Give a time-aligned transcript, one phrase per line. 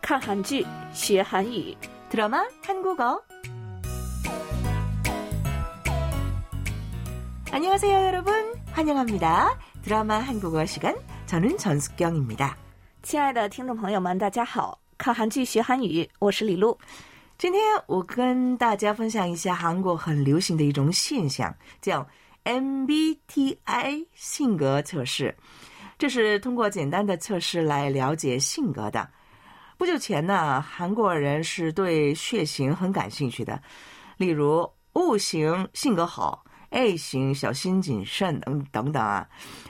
[0.00, 1.76] 看韩剧学韩语，
[2.10, 3.20] 드라마 한국어.
[7.50, 8.34] 안녕하세요, 여러분.
[8.72, 9.58] 환영합니다.
[9.82, 10.94] 드라마 한국어 시간.
[11.26, 12.56] 저는 전숙경입니다.
[13.02, 14.78] 亲爱的听众朋友们，大家好！
[14.98, 16.76] 看韩剧学韩语，我是李璐。
[17.38, 22.06] 今天我跟大家分享一下韩国很流行的一种现象，叫
[22.44, 25.34] MBTI 性格测试。
[25.98, 29.08] 这是通过简单的测试来了解性格的。
[29.81, 33.59] 不久前呢，韩国人是对血型很感兴趣的，
[34.17, 39.27] 例如 O 型性格好，A 型小心谨慎等等等啊。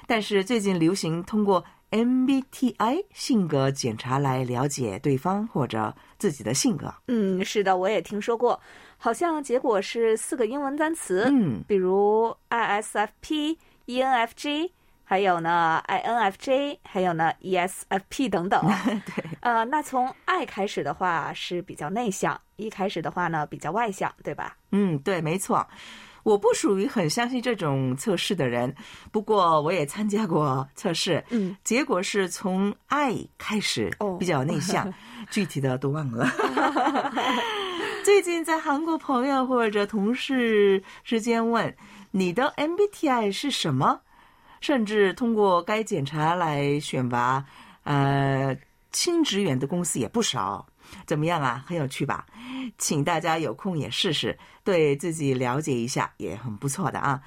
[0.07, 6.93] 但是最近流行通过 MBTI 性格检查来了解对方或者自己的性格。
[7.07, 8.59] 嗯，是的，我也听说过，
[8.98, 14.71] 好像结果是四个英文单词，嗯，比如 ISFP、ENFJ，
[15.05, 18.62] 还有呢 INFJ，还有呢 ESFP 等等。
[19.15, 24.55] 对，呃，那从爱开始的话是比较内向一开始的话呢比较外向，对吧？
[24.71, 25.67] 嗯，对，没错。
[26.23, 28.75] 我不属于很相信这种测试的人，
[29.12, 34.93] 不过我也参加过测试，嗯，结果是从爱开始哦比较内向，
[35.31, 36.27] 具体的都忘了。
[38.05, 41.75] 最近在韩国朋友或者同事之间问
[42.12, 44.01] 你的 MBTI 是什么，
[44.59, 47.43] 甚至通过该检查来选拔
[47.84, 48.55] 呃
[48.93, 50.66] 新职员的公司也不少。
[51.04, 51.65] 怎么样啊？
[51.66, 52.26] 很有趣吧？
[52.79, 57.21] 请大家有空也试试，对自己了解一下也很不错的啊。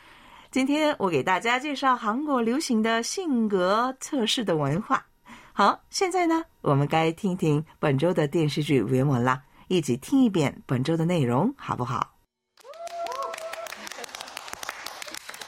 [0.52, 5.05] 今天我给大家介绍韩国流行的性格测试的文化。
[5.53, 12.16] 好，现在呢，我们该听听本周的电视剧原文啦，一起听一遍本周的内容，好不好？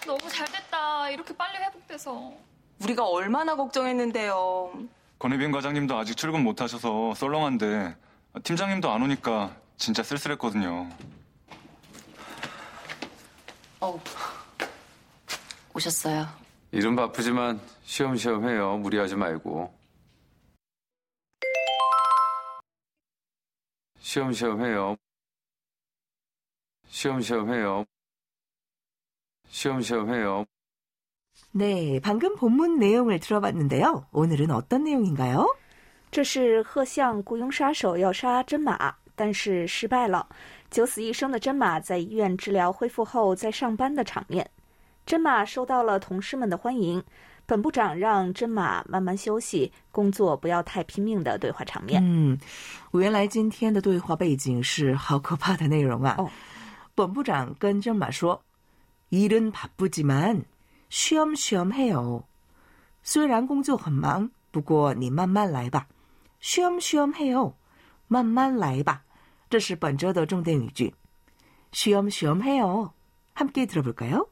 [0.05, 1.09] 너무 잘 됐다.
[1.09, 2.33] 이렇게 빨리 회복돼서.
[2.81, 4.73] 우리가 얼마나 걱정했는데요.
[5.26, 7.96] 권혜빈 과장님도 아직 출근 못 하셔서 썰렁한데
[8.44, 10.88] 팀장님도 안 오니까 진짜 쓸쓸했거든요.
[13.80, 14.00] 어,
[15.74, 16.28] 오셨어요.
[16.70, 18.76] 일은 바쁘지만 쉬엄쉬엄 해요.
[18.76, 19.76] 무리하지 말고.
[23.98, 24.96] 쉬엄쉬엄 해요.
[26.86, 27.84] 쉬엄쉬엄 해요.
[29.48, 30.46] 쉬엄쉬엄 해요.
[31.53, 34.05] 네, 방금 본문 내용을 들어봤는데요.
[34.13, 35.45] 오늘은 어떤 내용인가요?
[36.09, 40.27] 这是贺相雇佣杀手要杀真马，但是失败了。
[40.69, 44.49] 九死一生的真马在医院治疗恢复后再上班的场面。
[45.05, 47.03] 真马受到了同事们的欢迎。
[47.45, 52.01] 本部长让真马慢慢休息，工作不要太拼命的对话场面。
[52.01, 52.39] 嗯，
[52.93, 56.15] 原来今天的对话背景是好可怕的内容啊！
[56.17, 56.29] 哦
[56.95, 60.43] 本部长跟真马说：“일은바쁘지만
[60.89, 62.23] 쉬엄쉬엄해요。
[63.03, 65.87] 虽然工作很忙，不过你慢慢来吧。
[66.41, 67.55] 쉬엄쉬엄해요，
[68.07, 69.03] 慢慢来吧。
[69.49, 70.93] 这是本周的重点语句。
[71.71, 74.29] 쉬엄쉬엄해요。함께들어볼까요？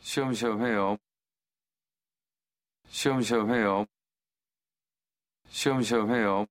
[0.00, 0.98] 쉬엄쉬엄 해요.
[2.88, 3.86] 쉬엄쉬엄 해요.
[5.48, 6.46] 쉬엄쉬엄 해요.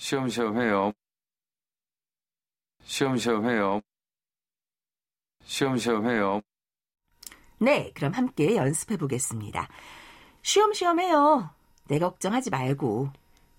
[0.06, 0.92] 쉬엄쉬엄 해요.
[2.84, 3.80] 쉬엄쉬엄 해요.
[5.44, 6.40] 쉬엄쉬엄 해요.
[7.58, 9.68] 네, 그럼 함께 연습해 보겠습니다.
[10.42, 11.50] 쉬엄쉬엄 해요.
[11.86, 13.10] 내 걱정하지 말고.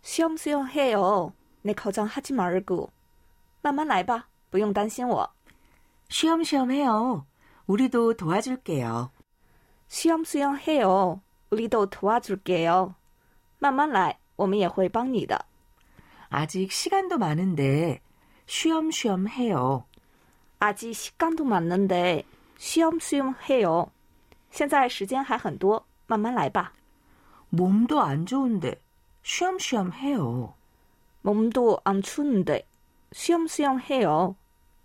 [0.01, 1.33] 쉬엄쉬엄 해요.
[1.61, 2.91] 내 걱정하지 말고.
[3.61, 5.33] 慢慢来吧，不用担心我。
[6.09, 7.25] 쉬엄쉬엄 해요.
[7.65, 9.11] 우리도 도와줄게요.
[9.87, 11.21] 쉬엄쉬엄 해요.
[11.49, 12.95] 우리도 도와줄게요.
[13.59, 15.45] 慢慢来，我们也会帮你的。
[16.29, 18.01] 아직 시간도 많은데
[18.45, 19.85] 쉬엄쉬엄 해요.
[20.59, 22.23] 아직 시간도 많는데
[22.57, 23.91] 쉬엄쉬엄 해요.
[24.51, 26.73] 现在时间还很多， 慢慢来吧。
[27.49, 28.81] 몸도 안 좋은데
[29.23, 30.53] 쉬엄쉬엄 해요.
[31.21, 32.67] 몸도 안 추운데
[33.13, 34.35] 수염수염 해요.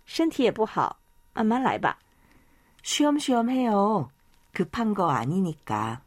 [0.05, 0.97] 身体也不好，
[1.33, 1.97] 慢慢来吧。
[2.83, 4.09] 쉬엄쉬엄 해요.
[4.53, 6.01] 급한 거 아니니까.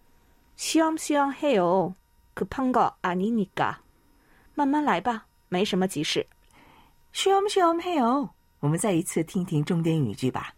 [0.56, 1.94] 수염수염 해요.
[2.34, 3.81] 급한 거 아니니까.
[4.55, 6.26] 慢慢来吧， 没什么急事。
[7.12, 8.31] 쉬엄쉬엄 해요.
[8.61, 10.55] 我们再一次听听重点语句吧。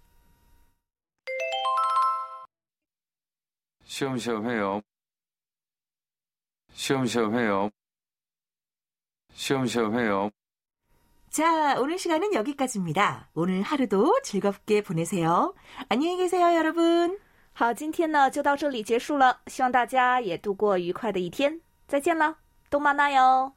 [3.85, 4.83] 쉬엄쉬엄 해요.
[6.73, 7.71] 쉬엄쉬엄 해요.
[9.33, 10.31] 쉬엄쉬엄 해요.
[11.31, 13.29] 자, 오늘 시간은 여기까지입니다.
[13.35, 15.55] 오늘 하루도 즐겁게 보내세요.
[15.89, 17.19] 안녕히 계세요, 여러분.
[17.53, 21.61] 好，今天呢就到这里结束了，希望大家也度过愉快的一天。
[21.87, 22.37] 再见了，
[22.71, 23.53] 东妈那哟。